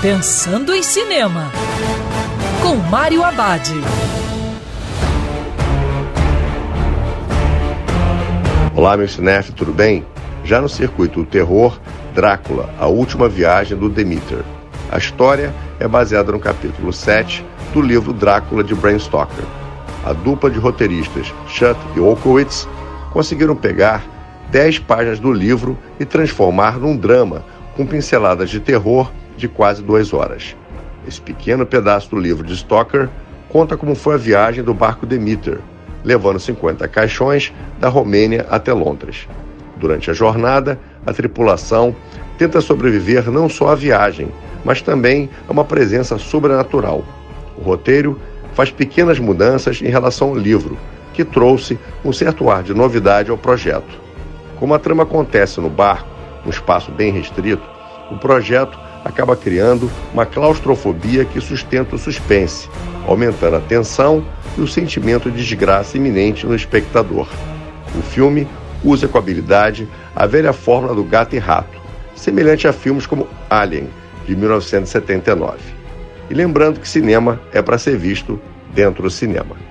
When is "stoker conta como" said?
32.56-33.94